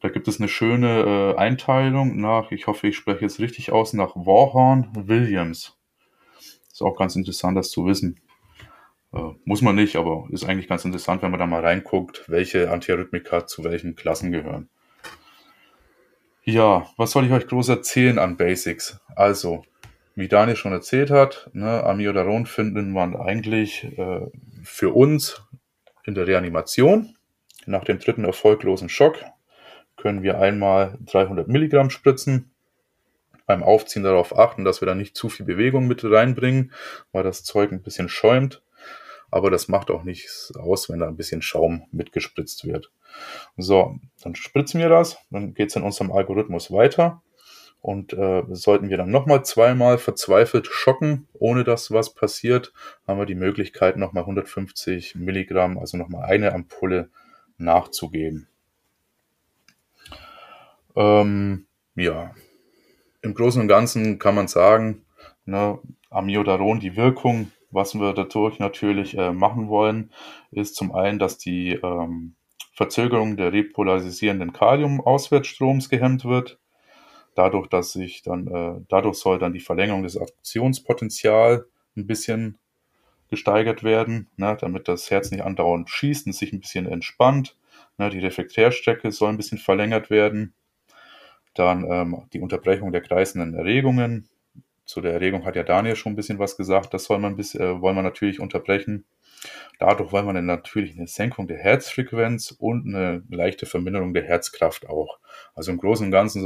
[0.00, 3.92] Da gibt es eine schöne äh, Einteilung nach, ich hoffe, ich spreche es richtig aus,
[3.94, 5.78] nach Warhorn Williams.
[6.70, 8.20] Ist auch ganz interessant, das zu wissen.
[9.12, 12.70] Äh, muss man nicht, aber ist eigentlich ganz interessant, wenn man da mal reinguckt, welche
[12.70, 14.68] Antiarrhythmika zu welchen Klassen gehören.
[16.42, 19.00] Ja, was soll ich euch groß erzählen an Basics?
[19.16, 19.64] Also,
[20.14, 24.20] wie Daniel schon erzählt hat, ne, Amiodaron finden man eigentlich äh,
[24.62, 25.42] für uns
[26.04, 27.16] in der Reanimation.
[27.66, 29.24] Nach dem dritten erfolglosen Schock
[29.96, 32.50] können wir einmal 300 Milligramm spritzen.
[33.46, 36.72] Beim Aufziehen darauf achten, dass wir da nicht zu viel Bewegung mit reinbringen,
[37.12, 38.62] weil das Zeug ein bisschen schäumt.
[39.30, 42.92] Aber das macht auch nichts aus, wenn da ein bisschen Schaum mitgespritzt wird.
[43.56, 45.18] So, dann spritzen wir das.
[45.30, 47.22] Dann geht es in unserem Algorithmus weiter.
[47.84, 52.72] Und äh, sollten wir dann nochmal zweimal verzweifelt schocken, ohne dass was passiert,
[53.06, 57.10] haben wir die Möglichkeit, nochmal 150 Milligramm, also nochmal eine Ampulle
[57.58, 58.48] nachzugeben.
[60.96, 62.30] Ähm, ja,
[63.20, 65.04] im Großen und Ganzen kann man sagen,
[65.44, 70.10] ne, Amiodaron, die Wirkung, was wir dadurch natürlich äh, machen wollen,
[70.52, 72.34] ist zum einen, dass die ähm,
[72.72, 76.58] Verzögerung der repolarisierenden Kalium-Auswärtsstroms gehemmt wird.
[77.34, 81.66] Dadurch, dass sich dann, äh, dadurch soll dann die Verlängerung des Aktionspotenzial
[81.96, 82.58] ein bisschen
[83.28, 87.56] gesteigert werden, ne, damit das Herz nicht andauernd schießt und sich ein bisschen entspannt.
[87.98, 90.54] Ne, die Reflektärstrecke soll ein bisschen verlängert werden.
[91.54, 94.28] Dann ähm, die Unterbrechung der kreisenden Erregungen.
[94.84, 96.92] Zu der Erregung hat ja Daniel schon ein bisschen was gesagt.
[96.94, 99.04] Das soll man bis, äh, wollen wir natürlich unterbrechen.
[99.78, 104.88] Dadurch wollen wir dann natürlich eine Senkung der Herzfrequenz und eine leichte Verminderung der Herzkraft
[104.88, 105.18] auch.
[105.54, 106.42] Also im Großen und Ganzen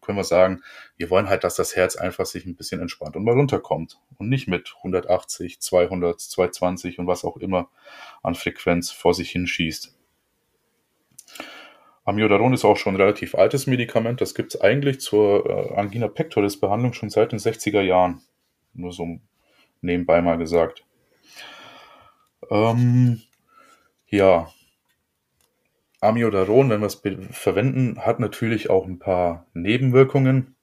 [0.00, 0.62] können wir sagen,
[0.96, 4.28] wir wollen halt, dass das Herz einfach sich ein bisschen entspannt und mal runterkommt und
[4.28, 7.70] nicht mit 180, 200, 220 und was auch immer
[8.22, 9.95] an Frequenz vor sich hinschießt.
[12.06, 14.20] Amiodaron ist auch schon ein relativ altes Medikament.
[14.20, 18.22] Das gibt es eigentlich zur äh, Angina pectoris Behandlung schon seit den 60er Jahren.
[18.74, 19.18] Nur so
[19.80, 20.84] nebenbei mal gesagt.
[22.48, 23.22] Ähm,
[24.06, 24.48] ja,
[26.00, 30.54] Amiodaron, wenn wir es verwenden, hat natürlich auch ein paar Nebenwirkungen.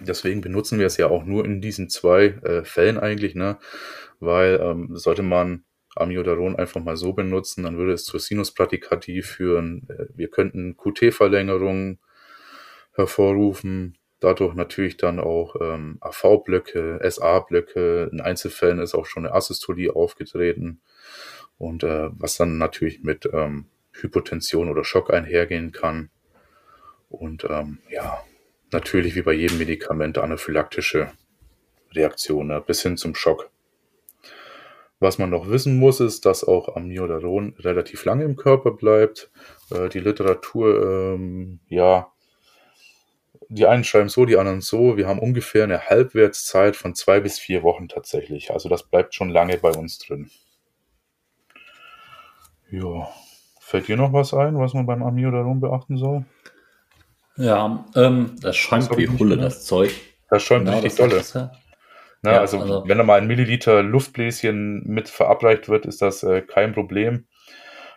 [0.00, 3.58] Deswegen benutzen wir es ja auch nur in diesen zwei äh, Fällen eigentlich, ne?
[4.18, 5.64] Weil ähm, sollte man
[6.00, 9.86] Amiodaron einfach mal so benutzen, dann würde es zur Sinusplatikatie führen.
[9.88, 11.98] Äh, wir könnten QT-Verlängerungen
[12.94, 18.08] hervorrufen, dadurch natürlich dann auch ähm, AV-Blöcke, SA-Blöcke.
[18.12, 20.80] In Einzelfällen ist auch schon eine Asystolie aufgetreten.
[21.58, 26.10] Und äh, was dann natürlich mit ähm, Hypotension oder Schock einhergehen kann.
[27.08, 28.22] Und ähm, ja,
[28.70, 31.12] natürlich wie bei jedem Medikament anaphylaktische
[31.92, 33.50] Reaktion ne, bis hin zum Schock.
[35.00, 39.30] Was man noch wissen muss, ist, dass auch Amiodaron relativ lange im Körper bleibt.
[39.70, 42.08] Äh, die Literatur, ähm, ja,
[43.48, 44.96] die einen schreiben so, die anderen so.
[44.96, 48.50] Wir haben ungefähr eine Halbwertszeit von zwei bis vier Wochen tatsächlich.
[48.52, 50.30] Also das bleibt schon lange bei uns drin.
[52.70, 53.08] Ja.
[53.60, 56.24] Fällt dir noch was ein, was man beim Amiodaron beachten soll?
[57.36, 59.92] Ja, ähm, das schäumt wie Hulle, das Zeug.
[60.28, 61.50] Das schäumt genau, richtig dolle.
[62.22, 66.22] Na, ja, also, also, wenn da mal ein Milliliter Luftbläschen mit verabreicht wird, ist das
[66.22, 67.26] äh, kein Problem.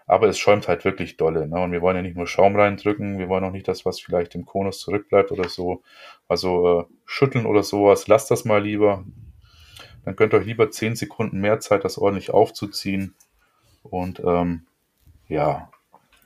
[0.06, 1.48] Aber es schäumt halt wirklich dolle.
[1.48, 1.60] Ne?
[1.60, 4.36] Und wir wollen ja nicht nur Schaum reindrücken, wir wollen auch nicht, dass was vielleicht
[4.36, 5.84] im Konus zurückbleibt oder so.
[6.28, 9.06] Also äh, schütteln oder sowas, lasst das mal lieber.
[10.06, 13.16] Dann könnt ihr euch lieber 10 Sekunden mehr Zeit, das ordentlich aufzuziehen.
[13.84, 14.66] Und ähm,
[15.28, 15.70] ja.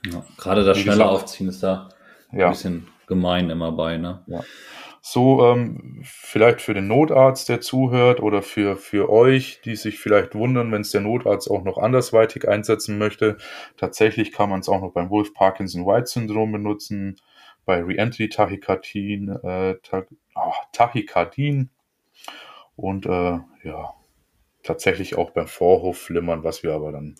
[0.04, 0.24] ja.
[0.36, 1.88] Gerade das schnelle Aufziehen ist da
[2.32, 2.46] ja.
[2.46, 4.22] ein bisschen gemein immer bei, ne?
[4.26, 4.40] Ja.
[5.08, 10.34] So, ähm, vielleicht für den Notarzt, der zuhört, oder für, für euch, die sich vielleicht
[10.34, 13.36] wundern, wenn es der Notarzt auch noch andersweitig einsetzen möchte.
[13.76, 17.20] Tatsächlich kann man es auch noch beim Wolf-Parkinson-White-Syndrom benutzen,
[17.64, 20.02] bei Reentry-Tachykardien, äh, Tach
[20.34, 21.70] oh, Tachykardien
[22.74, 23.94] und äh, ja,
[24.64, 27.14] tatsächlich auch beim Vorhofflimmern, was wir aber dann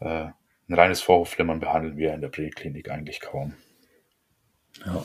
[0.00, 0.26] äh,
[0.68, 3.54] ein reines Vorhofflimmern behandeln wir in der Präklinik eigentlich kaum.
[4.84, 5.02] Ja,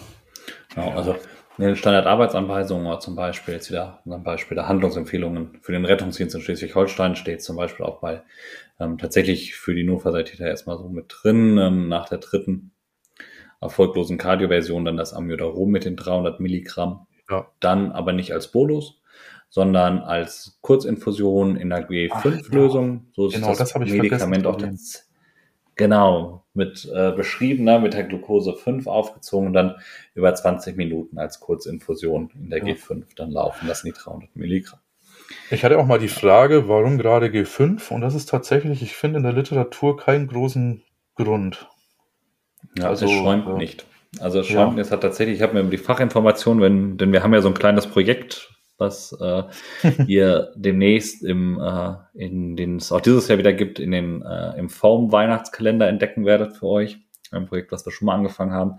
[0.75, 0.89] genau.
[0.97, 1.15] Also
[1.57, 6.41] in den Standardarbeitsanweisungen zum Beispiel jetzt wieder ein Beispiel der Handlungsempfehlungen für den Rettungsdienst in
[6.41, 8.23] Schleswig-Holstein steht zum Beispiel auch bei
[8.79, 11.57] ähm, tatsächlich für die Notfallsanitäter erstmal so mit drin.
[11.57, 12.71] Ähm, nach der dritten
[13.61, 17.07] erfolglosen Kardioversion dann das Amiodarom mit den 300 Milligramm.
[17.29, 17.47] Ja.
[17.59, 18.99] Dann aber nicht als Bolus,
[19.49, 23.07] sondern als Kurzinfusion in der G5-Lösung.
[23.13, 24.57] So ist genau, das, das Medikament auch
[25.75, 29.75] Genau, mit äh, beschrieben, ne, mit der Glucose 5 aufgezogen und dann
[30.13, 32.73] über 20 Minuten als Kurzinfusion in der ja.
[32.73, 34.79] G5 dann laufen lassen, die 300 Milligramm.
[35.49, 37.91] Ich hatte auch mal die Frage, warum gerade G5?
[37.91, 40.83] Und das ist tatsächlich, ich finde in der Literatur keinen großen
[41.15, 41.67] Grund.
[42.77, 43.85] Ja, also, es schäumt äh, nicht.
[44.19, 44.81] Also es schäumt, ja.
[44.81, 47.55] es hat tatsächlich, ich habe mir die Fachinformation, wenn, denn wir haben ja so ein
[47.55, 48.52] kleines Projekt
[48.83, 49.43] was äh,
[50.07, 54.57] ihr demnächst im, äh, in den es auch dieses Jahr wieder gibt, in den äh,
[54.57, 56.99] im Form Weihnachtskalender entdecken werdet für euch.
[57.31, 58.73] Ein Projekt, was wir schon mal angefangen haben.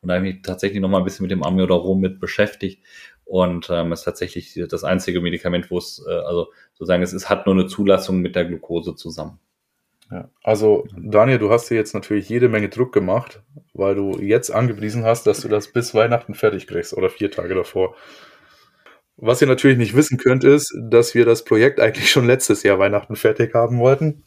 [0.00, 2.82] Und da habe ich mich tatsächlich noch mal ein bisschen mit dem Amiodarom mit beschäftigt.
[3.24, 7.46] Und ähm, ist tatsächlich das einzige Medikament, wo es, äh, also sozusagen, es ist, hat
[7.46, 9.38] nur eine Zulassung mit der Glucose zusammen.
[10.10, 13.42] Ja, also Daniel, du hast dir jetzt natürlich jede Menge Druck gemacht,
[13.74, 17.54] weil du jetzt angepriesen hast, dass du das bis Weihnachten fertig kriegst oder vier Tage
[17.54, 17.94] davor.
[19.22, 22.78] Was ihr natürlich nicht wissen könnt, ist, dass wir das Projekt eigentlich schon letztes Jahr
[22.78, 24.24] Weihnachten fertig haben wollten.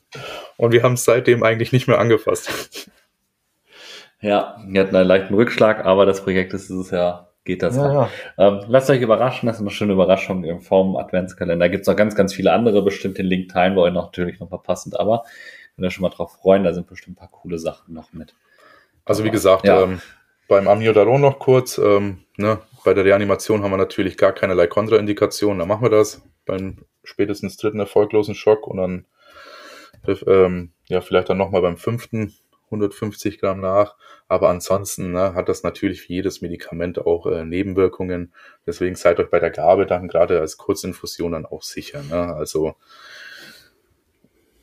[0.58, 2.90] Und wir haben es seitdem eigentlich nicht mehr angefasst.
[4.22, 7.92] Ja, wir hatten einen leichten Rückschlag, aber das Projekt ist dieses Jahr geht das ja,
[7.92, 8.10] ja.
[8.38, 11.68] Ähm, lasst euch überraschen, das ist eine schöne Überraschung im Form Adventskalender.
[11.70, 14.50] Gibt es noch ganz, ganz viele andere, bestimmt den Link teilen wir euch natürlich noch
[14.50, 15.24] mal passend, aber
[15.76, 18.34] wenn ihr schon mal drauf freuen, da sind bestimmt ein paar coole Sachen noch mit.
[19.06, 19.84] Also wie gesagt, ja.
[19.84, 20.02] ähm,
[20.48, 25.60] beim Amiodaron noch kurz, ähm, ne, bei der Reanimation haben wir natürlich gar keinerlei Kontraindikationen,
[25.60, 29.06] dann machen wir das beim spätestens dritten erfolglosen Schock und dann
[30.28, 32.34] ähm, ja vielleicht dann nochmal beim fünften
[32.66, 33.96] 150 Gramm nach.
[34.28, 38.34] Aber ansonsten ne, hat das natürlich wie jedes Medikament auch äh, Nebenwirkungen.
[38.66, 42.02] Deswegen seid euch bei der Gabe dann gerade als Kurzinfusion dann auch sicher.
[42.04, 42.34] Ne?
[42.34, 42.76] Also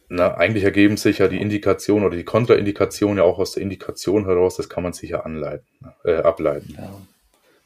[0.09, 4.25] na, eigentlich ergeben sich ja die Indikation oder die Kontraindikation ja auch aus der Indikation
[4.25, 5.69] heraus, das kann man sicher anleiten,
[6.05, 6.77] äh, ableiten.
[6.77, 6.93] Ja.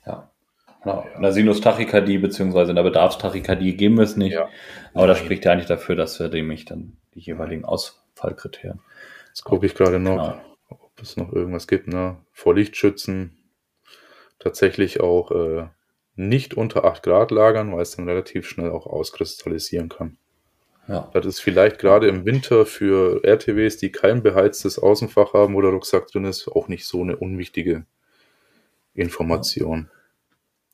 [0.06, 0.30] ja.
[0.84, 1.06] Genau.
[1.16, 4.34] In der Sinustachykardie beziehungsweise in der Bedarfstachykardie geben wir es nicht.
[4.34, 4.48] Ja.
[4.92, 8.80] Aber das spricht ja eigentlich dafür, dass wir nämlich dann die jeweiligen Ausfallkriterien
[9.28, 10.80] Jetzt gucke ich gerade noch, genau.
[10.80, 11.88] ob es noch irgendwas gibt.
[11.88, 12.18] Ne?
[12.32, 13.36] Vor Lichtschützen
[14.38, 15.66] tatsächlich auch äh,
[16.14, 20.18] nicht unter 8 Grad lagern, weil es dann relativ schnell auch auskristallisieren kann.
[20.86, 21.10] Ja.
[21.12, 26.06] Das ist vielleicht gerade im Winter für RTWs, die kein beheiztes Außenfach haben oder Rucksack
[26.08, 27.86] drin ist, auch nicht so eine unwichtige
[28.94, 29.90] Information.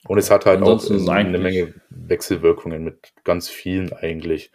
[0.07, 4.51] Und es hat halt Ansonsten auch eine Menge Wechselwirkungen mit ganz vielen eigentlich.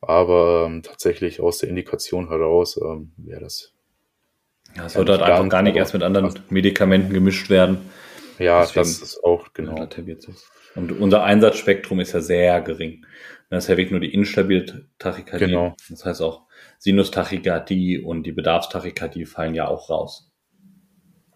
[0.00, 3.74] Aber ähm, tatsächlich aus der Indikation heraus ähm, wäre das.
[4.76, 7.78] Ja, es wird halt einfach gar nicht erst mit anderen Medikamenten gemischt werden.
[8.38, 9.86] Ja, Deswegen das ist auch genau.
[10.74, 13.04] Und unser Einsatzspektrum ist ja sehr gering.
[13.50, 15.46] Das ist ja wirklich nur die instabile Tachykardie.
[15.46, 15.74] Genau.
[15.90, 16.46] Das heißt auch
[16.78, 20.30] Sinustachykardie und die Bedarfstachykardie fallen ja auch raus.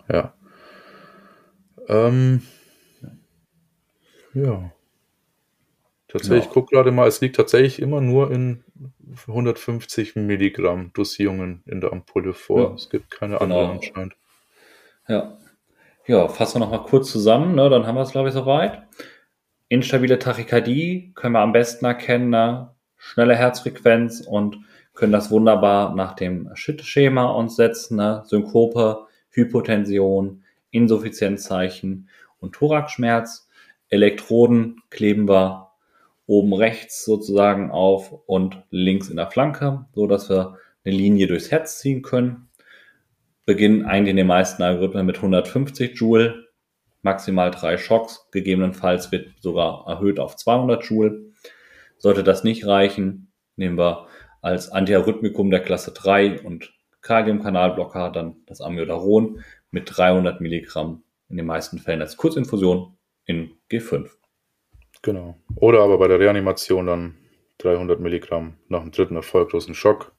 [0.09, 0.35] Ja.
[1.89, 2.43] Ähm,
[4.35, 4.71] ja.
[6.09, 8.63] Tatsächlich, ich gucke gerade mal, es liegt tatsächlich immer nur in
[9.27, 12.61] 150 Milligramm Dosierungen in der Ampulle vor.
[12.61, 12.75] Ja.
[12.75, 13.43] Es gibt keine genau.
[13.43, 14.17] anderen anscheinend.
[15.09, 15.37] Ja.
[16.07, 17.71] Ja, fassen wir nochmal kurz zusammen, ne?
[17.71, 18.83] dann haben wir es, glaube ich, soweit.
[19.69, 22.75] Instabile Tachykardie können wir am besten erkennen, ne?
[22.97, 24.59] schnelle Herzfrequenz und
[24.95, 28.23] können das wunderbar nach dem Schüttschema uns setzen, ne?
[28.27, 33.49] Synkope, Hypotension, Insuffizienzzeichen und Thoraxschmerz.
[33.89, 35.73] Elektroden kleben wir
[36.27, 41.51] oben rechts sozusagen auf und links in der Flanke, so dass wir eine Linie durchs
[41.51, 42.49] Herz ziehen können.
[43.45, 46.47] Beginnen eigentlich in den meisten Algorithmen mit 150 Joule,
[47.03, 51.33] maximal drei Schocks, gegebenenfalls wird sogar erhöht auf 200 Joule.
[51.99, 54.07] Sollte das nicht reichen, nehmen wir
[54.41, 61.47] als Antiarrhythmikum der Klasse 3 und Kaliumkanalblocker dann das Amiodaron mit 300 Milligramm in den
[61.47, 64.11] meisten Fällen als Kurzinfusion in G5.
[65.03, 65.37] Genau.
[65.57, 67.17] Oder aber bei der Reanimation dann
[67.59, 70.13] 300 Milligramm nach dem dritten erfolglosen Schock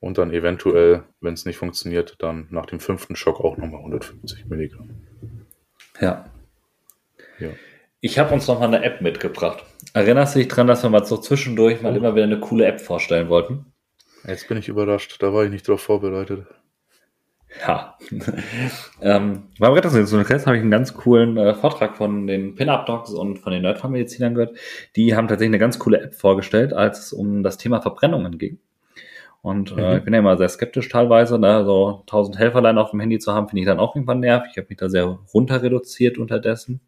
[0.00, 4.46] und dann eventuell, wenn es nicht funktioniert, dann nach dem fünften Schock auch nochmal 150
[4.46, 5.06] Milligramm.
[6.00, 6.30] Ja.
[7.38, 7.50] ja.
[8.00, 9.62] Ich habe uns nochmal eine App mitgebracht.
[9.92, 11.96] Erinnerst du dich dran, dass wir mal so zwischendurch mal oh.
[11.96, 13.66] immer wieder eine coole App vorstellen wollten?
[14.26, 16.46] Jetzt bin ich überrascht, da war ich nicht drauf vorbereitet.
[17.66, 17.98] Ja.
[19.02, 23.52] ähm, beim Rettungsinstitut habe ich einen ganz coolen äh, Vortrag von den Pin-Up-Docs und von
[23.52, 24.56] den Nerdfamilizinern gehört.
[24.96, 28.58] Die haben tatsächlich eine ganz coole App vorgestellt, als es um das Thema Verbrennungen ging.
[29.42, 29.98] Und äh, mhm.
[29.98, 31.64] ich bin ja immer sehr skeptisch teilweise, ne?
[31.64, 34.50] so 1000 Helferlein auf dem Handy zu haben, finde ich dann auch irgendwann nervig.
[34.52, 36.80] Ich habe mich da sehr runter reduziert unterdessen.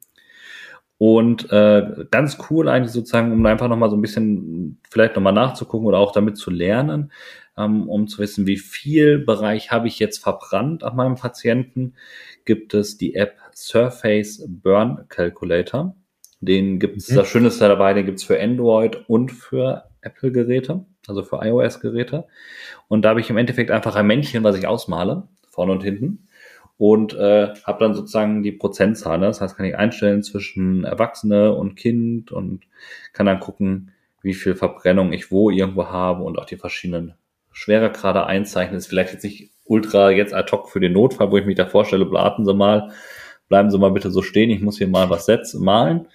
[0.98, 5.88] Und äh, ganz cool eigentlich sozusagen, um einfach nochmal so ein bisschen vielleicht nochmal nachzugucken
[5.88, 7.10] oder auch damit zu lernen,
[7.56, 11.94] um zu wissen, wie viel Bereich habe ich jetzt verbrannt an meinem Patienten,
[12.44, 15.94] gibt es die App Surface Burn Calculator.
[16.40, 17.16] Den gibt es, mhm.
[17.16, 22.24] das Schönste dabei, den gibt es für Android und für Apple-Geräte, also für iOS-Geräte.
[22.88, 26.28] Und da habe ich im Endeffekt einfach ein Männchen, was ich ausmale, vorne und hinten.
[26.78, 29.20] Und äh, habe dann sozusagen die Prozentzahl.
[29.20, 32.64] Das heißt, kann ich einstellen zwischen Erwachsene und Kind und
[33.12, 37.14] kann dann gucken, wie viel Verbrennung ich wo irgendwo habe und auch die verschiedenen
[37.52, 38.78] Schweregrade einzeichnen.
[38.78, 41.66] Ist vielleicht jetzt nicht ultra jetzt ad hoc für den Notfall, wo ich mich da
[41.66, 42.92] vorstelle, warten Sie mal,
[43.48, 46.08] bleiben Sie mal bitte so stehen, ich muss hier mal was setzen, malen.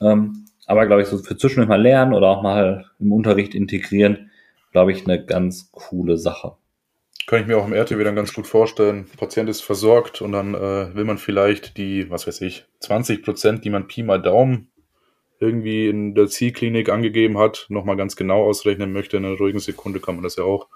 [0.00, 4.30] Ähm, aber glaube ich, so für zwischendurch mal lernen oder auch mal im Unterricht integrieren,
[4.72, 6.56] glaube ich, eine ganz coole Sache.
[7.26, 9.06] Kann ich mir auch im RTW dann ganz gut vorstellen.
[9.16, 13.64] Patient ist versorgt und dann äh, will man vielleicht die, was weiß ich, 20 Prozent,
[13.64, 14.68] die man Pi mal Daumen
[15.40, 20.00] irgendwie in der Zielklinik angegeben hat, nochmal ganz genau ausrechnen möchte, in einer ruhigen Sekunde
[20.00, 20.68] kann man das ja auch.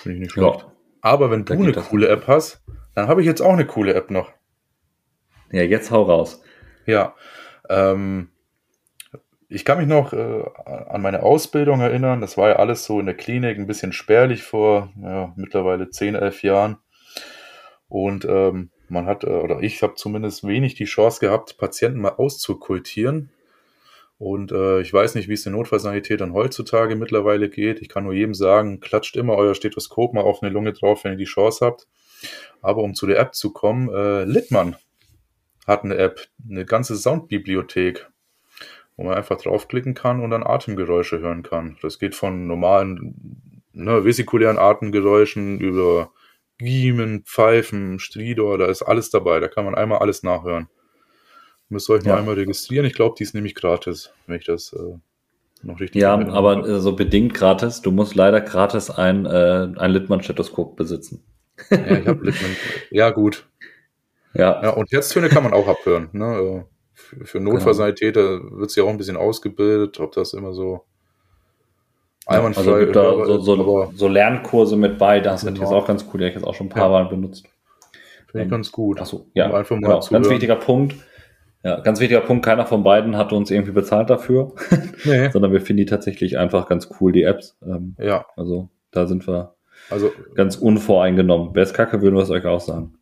[0.00, 0.60] Finde ich nicht schlecht.
[0.60, 0.72] Ja.
[1.02, 2.62] Aber wenn du eine coole App hast,
[2.94, 4.32] dann habe ich jetzt auch eine coole App noch.
[5.52, 6.42] Ja, jetzt hau raus.
[6.86, 7.14] Ja.
[7.68, 8.30] Ähm,
[9.48, 12.20] ich kann mich noch äh, an meine Ausbildung erinnern.
[12.20, 16.14] Das war ja alles so in der Klinik ein bisschen spärlich vor ja, mittlerweile 10,
[16.14, 16.76] 11 Jahren.
[17.88, 22.10] Und ähm, man hat, äh, oder ich habe zumindest wenig die Chance gehabt, Patienten mal
[22.10, 23.30] auszukultieren.
[24.18, 27.80] Und äh, ich weiß nicht, wie es den Notfallsanitätern heutzutage mittlerweile geht.
[27.80, 31.12] Ich kann nur jedem sagen, klatscht immer euer Stethoskop mal auf eine Lunge drauf, wenn
[31.12, 31.86] ihr die Chance habt.
[32.60, 34.76] Aber um zu der App zu kommen, äh, Littmann
[35.66, 38.10] hat eine App, eine ganze Soundbibliothek,
[38.96, 41.78] wo man einfach draufklicken kann und dann Atemgeräusche hören kann.
[41.80, 46.12] Das geht von normalen, ne, vesikulären Atemgeräuschen über
[46.60, 49.40] Giemen, Pfeifen, Stridor, da ist alles dabei.
[49.40, 50.68] Da kann man einmal alles nachhören.
[51.68, 52.84] Müsst ihr euch nur einmal registrieren.
[52.84, 54.98] Ich glaube, die ist nämlich gratis, wenn ich das äh,
[55.62, 57.80] noch richtig Ja, aber äh, so bedingt gratis.
[57.80, 61.24] Du musst leider gratis ein, äh, ein Littmann-Stethoskop besitzen.
[61.70, 62.56] Ja, ich habe Littmann.
[62.90, 63.48] Ja, gut.
[64.34, 64.62] Ja.
[64.62, 64.70] ja.
[64.70, 66.08] Und Herztöne kann man auch abhören.
[66.12, 66.26] Ne?
[66.26, 68.58] Äh, für, für Notfallsanitäter genau.
[68.58, 70.84] wird ja auch ein bisschen ausgebildet, ob das immer so
[72.30, 75.62] einwandfrei also gibt da so, so, so, Lernkurse mit bei, das genau.
[75.62, 77.02] ist auch ganz cool, die habe ich jetzt auch schon ein paar ja.
[77.02, 77.46] Mal benutzt.
[78.30, 79.00] Finde ich ähm, ganz gut.
[79.00, 80.94] Achso, ja, um einfach mal genau, ganz wichtiger Punkt.
[81.62, 84.52] Ja, ganz wichtiger Punkt, keiner von beiden hat uns irgendwie bezahlt dafür,
[85.04, 85.28] nee.
[85.30, 87.58] sondern wir finden die tatsächlich einfach ganz cool, die Apps.
[87.62, 88.24] Ähm, ja.
[88.36, 89.54] Also da sind wir
[89.90, 91.50] also, ganz unvoreingenommen.
[91.52, 92.94] Wer ist kacke, würden wir es euch auch sagen.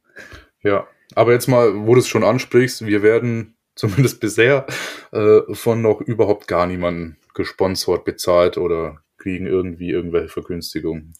[0.62, 4.66] Ja, aber jetzt mal, wo du es schon ansprichst, wir werden zumindest bisher
[5.12, 8.98] äh, von noch überhaupt gar niemanden gesponsert, bezahlt oder
[9.28, 11.12] kriegen irgendwie irgendwelche Vergünstigungen.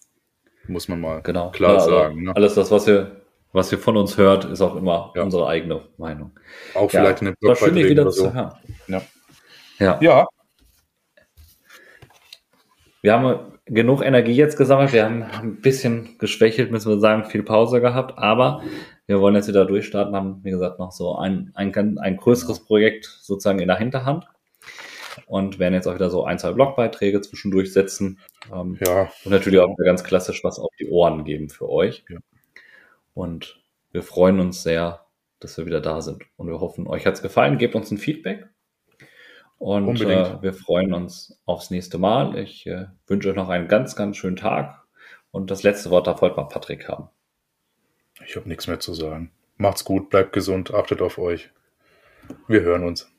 [0.66, 1.50] Muss man mal genau.
[1.50, 2.22] klar ja, also sagen.
[2.22, 2.34] Ne?
[2.34, 3.20] Alles das, was ihr,
[3.52, 5.22] was ihr von uns hört, ist auch immer ja.
[5.22, 6.32] unsere eigene Meinung.
[6.74, 8.24] Auch ja, vielleicht eine Blogbeiträge wieder so.
[8.24, 8.52] zu hören.
[8.86, 9.02] Ja.
[9.78, 9.98] ja.
[10.00, 10.26] Ja.
[13.02, 14.94] Wir haben genug Energie jetzt gesammelt.
[14.94, 18.62] Wir haben ein bisschen geschwächelt, müssen wir sagen, viel Pause gehabt, aber
[19.06, 23.04] wir wollen jetzt wieder durchstarten, haben, wie gesagt, noch so ein, ein, ein größeres Projekt
[23.04, 24.26] sozusagen in der Hinterhand
[25.28, 28.18] und werden jetzt auch wieder so ein, zwei Blogbeiträge zwischendurch setzen.
[28.52, 29.10] Ähm, ja.
[29.24, 32.04] Und natürlich auch ganz klassisch was auf die Ohren geben für euch.
[32.08, 32.18] Ja.
[33.14, 33.60] Und
[33.92, 35.04] wir freuen uns sehr,
[35.38, 36.24] dass wir wieder da sind.
[36.36, 37.58] Und wir hoffen, euch hat es gefallen.
[37.58, 38.48] Gebt uns ein Feedback.
[39.58, 42.38] Und äh, wir freuen uns aufs nächste Mal.
[42.38, 44.82] Ich äh, wünsche euch noch einen ganz, ganz schönen Tag.
[45.30, 47.08] Und das letzte Wort darf heute mal Patrick haben.
[48.24, 49.30] Ich habe nichts mehr zu sagen.
[49.56, 51.50] Macht's gut, bleibt gesund, achtet auf euch.
[52.46, 53.12] Wir hören uns.